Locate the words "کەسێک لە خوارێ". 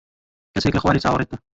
0.53-0.99